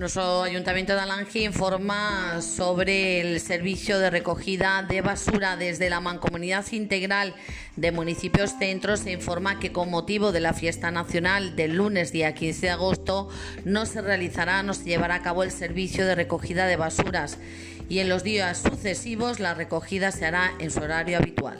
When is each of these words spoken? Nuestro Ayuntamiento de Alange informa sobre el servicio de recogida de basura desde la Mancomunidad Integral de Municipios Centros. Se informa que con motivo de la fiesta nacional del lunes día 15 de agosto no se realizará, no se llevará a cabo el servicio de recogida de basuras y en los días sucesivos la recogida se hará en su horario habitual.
Nuestro 0.00 0.44
Ayuntamiento 0.44 0.94
de 0.94 1.00
Alange 1.00 1.40
informa 1.40 2.40
sobre 2.40 3.20
el 3.20 3.38
servicio 3.38 3.98
de 3.98 4.08
recogida 4.08 4.82
de 4.82 5.02
basura 5.02 5.58
desde 5.58 5.90
la 5.90 6.00
Mancomunidad 6.00 6.64
Integral 6.72 7.34
de 7.76 7.92
Municipios 7.92 8.54
Centros. 8.58 9.00
Se 9.00 9.12
informa 9.12 9.60
que 9.60 9.72
con 9.72 9.90
motivo 9.90 10.32
de 10.32 10.40
la 10.40 10.54
fiesta 10.54 10.90
nacional 10.90 11.54
del 11.54 11.76
lunes 11.76 12.12
día 12.12 12.32
15 12.32 12.60
de 12.62 12.70
agosto 12.70 13.28
no 13.66 13.84
se 13.84 14.00
realizará, 14.00 14.62
no 14.62 14.72
se 14.72 14.84
llevará 14.84 15.16
a 15.16 15.22
cabo 15.22 15.42
el 15.42 15.50
servicio 15.50 16.06
de 16.06 16.14
recogida 16.14 16.66
de 16.66 16.76
basuras 16.76 17.36
y 17.90 17.98
en 17.98 18.08
los 18.08 18.24
días 18.24 18.62
sucesivos 18.62 19.38
la 19.38 19.52
recogida 19.52 20.12
se 20.12 20.24
hará 20.24 20.54
en 20.60 20.70
su 20.70 20.80
horario 20.80 21.18
habitual. 21.18 21.58